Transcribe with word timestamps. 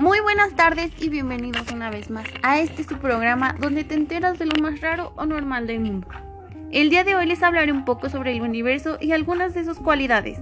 Muy 0.00 0.20
buenas 0.20 0.54
tardes 0.54 0.92
y 0.98 1.08
bienvenidos 1.08 1.70
una 1.72 1.90
vez 1.90 2.10
más 2.10 2.26
a 2.42 2.60
este 2.60 2.84
su 2.84 2.98
programa 2.98 3.54
donde 3.58 3.84
te 3.84 3.94
enteras 3.94 4.38
de 4.38 4.46
lo 4.46 4.62
más 4.62 4.80
raro 4.80 5.12
o 5.16 5.26
normal 5.26 5.66
del 5.66 5.80
mundo. 5.80 6.08
El 6.70 6.90
día 6.90 7.04
de 7.04 7.16
hoy 7.16 7.26
les 7.26 7.42
hablaré 7.42 7.72
un 7.72 7.84
poco 7.84 8.08
sobre 8.08 8.32
el 8.32 8.42
universo 8.42 8.98
y 9.00 9.12
algunas 9.12 9.54
de 9.54 9.64
sus 9.64 9.78
cualidades. 9.78 10.38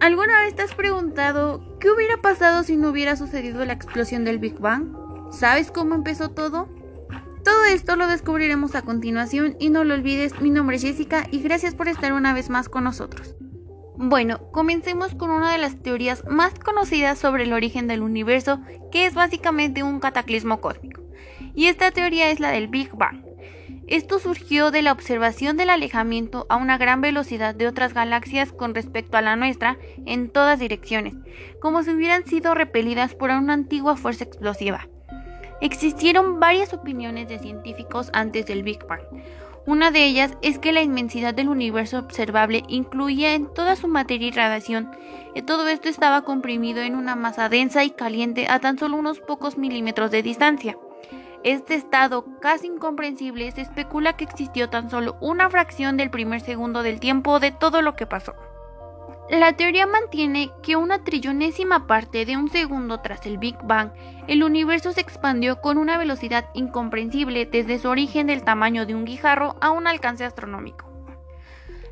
¿Alguna 0.00 0.40
vez 0.40 0.54
te 0.54 0.62
has 0.62 0.74
preguntado 0.74 1.78
qué 1.78 1.90
hubiera 1.90 2.16
pasado 2.18 2.62
si 2.62 2.76
no 2.76 2.90
hubiera 2.90 3.16
sucedido 3.16 3.64
la 3.64 3.72
explosión 3.72 4.24
del 4.24 4.38
Big 4.38 4.58
Bang? 4.58 4.96
¿Sabes 5.30 5.70
cómo 5.70 5.94
empezó 5.94 6.30
todo? 6.30 6.68
Todo 7.44 7.64
esto 7.66 7.96
lo 7.96 8.06
descubriremos 8.06 8.74
a 8.74 8.82
continuación 8.82 9.56
y 9.58 9.70
no 9.70 9.84
lo 9.84 9.94
olvides, 9.94 10.40
mi 10.40 10.50
nombre 10.50 10.76
es 10.76 10.82
Jessica 10.82 11.26
y 11.30 11.40
gracias 11.40 11.74
por 11.74 11.88
estar 11.88 12.12
una 12.12 12.32
vez 12.32 12.48
más 12.48 12.68
con 12.68 12.84
nosotros. 12.84 13.36
Bueno, 13.96 14.50
comencemos 14.50 15.14
con 15.14 15.30
una 15.30 15.52
de 15.52 15.58
las 15.58 15.80
teorías 15.80 16.24
más 16.26 16.58
conocidas 16.58 17.16
sobre 17.16 17.44
el 17.44 17.52
origen 17.52 17.86
del 17.86 18.02
universo, 18.02 18.60
que 18.90 19.06
es 19.06 19.14
básicamente 19.14 19.84
un 19.84 20.00
cataclismo 20.00 20.60
cósmico. 20.60 21.02
Y 21.54 21.66
esta 21.66 21.92
teoría 21.92 22.30
es 22.30 22.40
la 22.40 22.50
del 22.50 22.66
Big 22.66 22.90
Bang. 22.92 23.24
Esto 23.86 24.18
surgió 24.18 24.72
de 24.72 24.82
la 24.82 24.90
observación 24.90 25.56
del 25.56 25.70
alejamiento 25.70 26.46
a 26.48 26.56
una 26.56 26.76
gran 26.76 27.02
velocidad 27.02 27.54
de 27.54 27.68
otras 27.68 27.94
galaxias 27.94 28.52
con 28.52 28.74
respecto 28.74 29.16
a 29.16 29.22
la 29.22 29.36
nuestra 29.36 29.78
en 30.06 30.28
todas 30.28 30.58
direcciones, 30.58 31.14
como 31.60 31.84
si 31.84 31.90
hubieran 31.90 32.26
sido 32.26 32.54
repelidas 32.54 33.14
por 33.14 33.30
una 33.30 33.52
antigua 33.52 33.96
fuerza 33.96 34.24
explosiva. 34.24 34.88
Existieron 35.60 36.40
varias 36.40 36.74
opiniones 36.74 37.28
de 37.28 37.38
científicos 37.38 38.10
antes 38.12 38.46
del 38.46 38.64
Big 38.64 38.84
Bang. 38.86 39.02
Una 39.66 39.90
de 39.90 40.04
ellas 40.04 40.36
es 40.42 40.58
que 40.58 40.72
la 40.72 40.82
inmensidad 40.82 41.32
del 41.32 41.48
universo 41.48 41.98
observable 41.98 42.64
incluía 42.68 43.32
en 43.32 43.46
toda 43.46 43.76
su 43.76 43.88
materia 43.88 44.28
y 44.28 44.30
radiación, 44.30 44.90
y 45.34 45.40
todo 45.40 45.66
esto 45.68 45.88
estaba 45.88 46.22
comprimido 46.22 46.82
en 46.82 46.94
una 46.94 47.16
masa 47.16 47.48
densa 47.48 47.82
y 47.82 47.90
caliente 47.90 48.46
a 48.46 48.60
tan 48.60 48.78
solo 48.78 48.98
unos 48.98 49.20
pocos 49.20 49.56
milímetros 49.56 50.10
de 50.10 50.22
distancia. 50.22 50.76
Este 51.44 51.76
estado 51.76 52.26
casi 52.40 52.66
incomprensible 52.66 53.50
se 53.52 53.62
especula 53.62 54.18
que 54.18 54.24
existió 54.24 54.68
tan 54.68 54.90
solo 54.90 55.16
una 55.22 55.48
fracción 55.48 55.96
del 55.96 56.10
primer 56.10 56.42
segundo 56.42 56.82
del 56.82 57.00
tiempo 57.00 57.40
de 57.40 57.50
todo 57.50 57.80
lo 57.80 57.96
que 57.96 58.06
pasó. 58.06 58.34
La 59.30 59.54
teoría 59.54 59.86
mantiene 59.86 60.50
que 60.62 60.76
una 60.76 61.02
trillonésima 61.02 61.86
parte 61.86 62.26
de 62.26 62.36
un 62.36 62.50
segundo 62.50 63.00
tras 63.00 63.24
el 63.24 63.38
Big 63.38 63.56
Bang, 63.64 63.90
el 64.26 64.44
universo 64.44 64.92
se 64.92 65.00
expandió 65.00 65.62
con 65.62 65.78
una 65.78 65.96
velocidad 65.96 66.50
incomprensible 66.52 67.46
desde 67.46 67.78
su 67.78 67.88
origen 67.88 68.26
del 68.26 68.44
tamaño 68.44 68.84
de 68.84 68.94
un 68.94 69.06
guijarro 69.06 69.56
a 69.62 69.70
un 69.70 69.86
alcance 69.86 70.26
astronómico. 70.26 70.90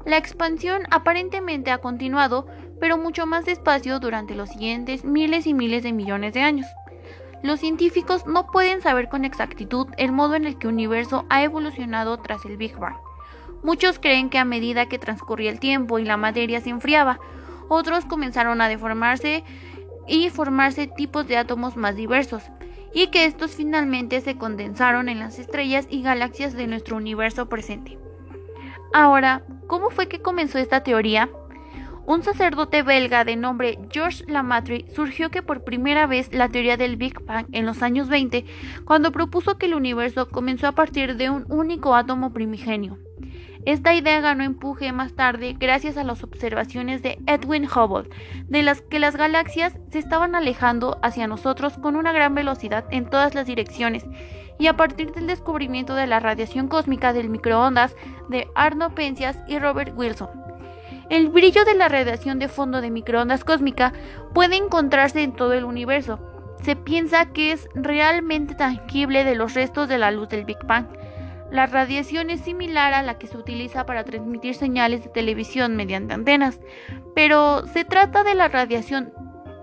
La 0.05 0.19
expansión 0.19 0.83
aparentemente 0.91 1.71
ha 1.71 1.79
continuado, 1.79 2.47
pero 2.79 2.99
mucho 2.99 3.25
más 3.25 3.47
despacio 3.47 3.99
durante 3.99 4.35
los 4.35 4.51
siguientes 4.51 5.03
miles 5.03 5.47
y 5.47 5.55
miles 5.55 5.83
de 5.85 5.93
millones 5.93 6.35
de 6.35 6.43
años. 6.43 6.67
Los 7.43 7.61
científicos 7.61 8.27
no 8.27 8.47
pueden 8.49 8.83
saber 8.83 9.09
con 9.09 9.25
exactitud 9.25 9.87
el 9.97 10.13
modo 10.13 10.35
en 10.35 10.45
el 10.45 10.59
que 10.59 10.67
el 10.67 10.75
universo 10.75 11.25
ha 11.31 11.43
evolucionado 11.43 12.19
tras 12.19 12.45
el 12.45 12.59
Big 12.59 12.77
Bang 12.77 12.97
Muchos 13.63 13.99
creen 13.99 14.29
que 14.29 14.39
a 14.39 14.45
medida 14.45 14.87
que 14.87 14.99
transcurría 14.99 15.51
el 15.51 15.61
tiempo 15.61 15.99
y 15.99 16.05
la 16.05 16.17
materia 16.17 16.61
se 16.61 16.71
enfriaba, 16.71 17.21
otros 17.69 18.05
comenzaron 18.05 18.61
a 18.61 18.69
deformarse 18.69 19.45
y 20.09 20.31
formarse 20.31 20.89
tipos 20.89 21.29
de 21.29 21.37
átomos 21.37 21.77
más 21.77 21.95
diversos, 21.95 22.43
y 22.93 23.07
que 23.09 23.25
estos 23.25 23.53
finalmente 23.53 24.21
se 24.21 24.37
condensaron 24.37 25.09
en 25.09 25.21
las 25.21 25.39
estrellas 25.39 25.87
y 25.89 26.03
galaxias 26.03 26.55
de 26.55 26.67
nuestro 26.67 26.97
universo 26.97 27.49
presente. 27.49 27.99
Ahora, 28.93 29.43
¿cómo 29.69 29.91
fue 29.91 30.09
que 30.09 30.21
comenzó 30.21 30.59
esta 30.59 30.83
teoría? 30.83 31.31
Un 32.05 32.25
sacerdote 32.25 32.83
belga 32.83 33.25
de 33.25 33.37
nombre 33.37 33.79
Georges 33.93 34.29
Lamatrie 34.29 34.87
surgió 34.93 35.31
que 35.31 35.41
por 35.41 35.63
primera 35.63 36.09
vez 36.09 36.35
la 36.35 36.49
teoría 36.49 36.77
del 36.77 36.97
Big 36.97 37.25
Bang 37.25 37.47
en 37.53 37.65
los 37.65 37.81
años 37.81 38.09
20, 38.09 38.45
cuando 38.85 39.13
propuso 39.13 39.57
que 39.57 39.67
el 39.67 39.75
universo 39.75 40.29
comenzó 40.29 40.67
a 40.67 40.73
partir 40.73 41.17
de 41.17 41.31
un 41.31 41.47
único 41.49 41.95
átomo 41.95 42.33
primigenio. 42.33 42.99
Esta 43.65 43.95
idea 43.95 44.21
ganó 44.21 44.43
empuje 44.43 44.91
más 44.91 45.13
tarde 45.13 45.55
gracias 45.59 45.97
a 45.97 46.03
las 46.03 46.25
observaciones 46.25 47.01
de 47.01 47.19
Edwin 47.27 47.67
Hubble, 47.67 48.11
de 48.49 48.63
las 48.65 48.81
que 48.81 48.99
las 48.99 49.15
galaxias 49.15 49.75
se 49.91 50.01
estaban 50.01 50.35
alejando 50.35 50.99
hacia 51.01 51.29
nosotros 51.29 51.75
con 51.79 51.95
una 51.95 52.13
gran 52.13 52.35
velocidad 52.35 52.85
en 52.91 53.09
todas 53.09 53.37
las 53.37 53.47
direcciones, 53.47 54.05
y 54.59 54.67
a 54.67 54.77
partir 54.77 55.13
del 55.13 55.29
descubrimiento 55.29 55.95
de 55.95 56.09
la 56.09 56.19
radiación 56.19 56.67
cósmica 56.67 57.13
del 57.13 57.29
microondas 57.29 57.95
de 58.29 58.49
Arno 58.57 58.97
Penzias 58.97 59.39
y 59.47 59.61
Robert 59.61 59.93
Wilson. 59.97 60.29
El 61.09 61.29
brillo 61.29 61.65
de 61.65 61.75
la 61.75 61.89
radiación 61.89 62.41
de 62.41 62.49
fondo 62.49 62.81
de 62.81 62.91
microondas 62.91 63.45
cósmica 63.45 63.93
puede 64.35 64.57
encontrarse 64.57 65.23
en 65.23 65.33
todo 65.33 65.53
el 65.53 65.65
universo. 65.65 66.19
Se 66.63 66.75
piensa 66.75 67.27
que 67.27 67.53
es 67.53 67.69
realmente 67.75 68.55
tangible 68.55 69.23
de 69.23 69.35
los 69.37 69.55
restos 69.55 69.89
de 69.89 69.99
la 69.99 70.11
luz 70.11 70.29
del 70.29 70.45
Big 70.45 70.65
Bang. 70.65 70.87
La 71.53 71.67
radiación 71.67 72.31
es 72.31 72.41
similar 72.41 72.95
a 72.95 73.03
la 73.03 73.19
que 73.19 73.27
se 73.27 73.37
utiliza 73.37 73.85
para 73.85 74.05
transmitir 74.05 74.55
señales 74.55 75.05
de 75.05 75.11
televisión 75.11 75.77
mediante 75.77 76.15
antenas, 76.15 76.59
pero 77.15 77.67
se 77.67 77.85
trata 77.85 78.25
de 78.25 78.35
la 78.35 78.49
radiación 78.49 79.13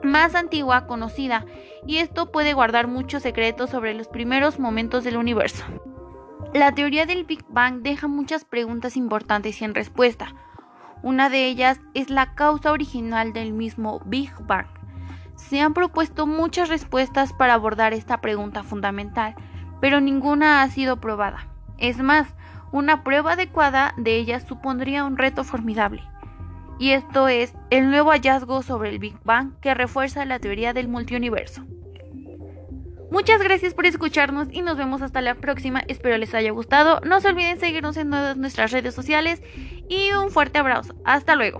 más 0.03 0.35
antigua 0.35 0.85
conocida 0.85 1.47
y 1.88 1.97
esto 1.97 2.31
puede 2.31 2.53
guardar 2.53 2.85
muchos 2.85 3.23
secretos 3.23 3.72
sobre 3.72 3.95
los 3.95 4.07
primeros 4.07 4.59
momentos 4.59 5.03
del 5.03 5.17
universo. 5.17 5.63
La 6.53 6.75
teoría 6.75 7.07
del 7.07 7.23
Big 7.23 7.44
Bang 7.50 7.81
deja 7.81 8.07
muchas 8.07 8.45
preguntas 8.45 8.95
importantes 8.95 9.56
sin 9.56 9.73
respuesta. 9.73 10.35
Una 11.01 11.31
de 11.31 11.47
ellas 11.47 11.81
es 11.95 12.11
la 12.11 12.35
causa 12.35 12.71
original 12.71 13.33
del 13.33 13.51
mismo 13.51 14.00
Big 14.06 14.31
Bang. 14.41 14.67
Se 15.35 15.59
han 15.59 15.73
propuesto 15.73 16.27
muchas 16.27 16.69
respuestas 16.69 17.33
para 17.33 17.56
abordar 17.56 17.94
esta 17.94 18.21
pregunta 18.21 18.61
fundamental, 18.61 19.33
pero 19.81 20.00
ninguna 20.01 20.61
ha 20.61 20.69
sido 20.69 20.97
probada. 20.97 21.47
Es 21.79 21.97
más, 21.97 22.28
una 22.72 23.03
prueba 23.03 23.34
adecuada 23.34 23.94
de 23.97 24.16
ellas 24.16 24.44
supondría 24.47 25.06
un 25.06 25.17
reto 25.17 25.44
formidable. 25.44 26.03
Y 26.78 26.91
esto 26.91 27.28
es 27.28 27.53
el 27.69 27.90
nuevo 27.90 28.12
hallazgo 28.12 28.63
sobre 28.63 28.90
el 28.90 29.00
Big 29.00 29.17
Bang 29.23 29.53
que 29.59 29.73
refuerza 29.73 30.25
la 30.25 30.39
teoría 30.39 30.73
del 30.73 30.88
multiuniverso. 30.88 31.66
Muchas 33.12 33.41
gracias 33.41 33.73
por 33.73 33.88
escucharnos 33.88 34.47
y 34.51 34.62
nos 34.62 34.78
vemos 34.78 35.01
hasta 35.01 35.22
la 35.22 35.35
próxima. 35.35 35.81
Espero 35.88 36.18
les 36.18 36.34
haya 36.35 36.51
gustado. 36.51 37.01
No 37.03 37.19
se 37.19 37.29
olviden 37.29 37.59
seguirnos 37.59 37.97
en 37.97 38.09
nuestras 38.09 38.72
redes 38.72 38.94
sociales 38.94 39.41
y 39.89 40.12
un 40.13 40.29
fuerte 40.29 40.59
abrazo. 40.59 40.94
Hasta 41.06 41.35
luego. 41.35 41.59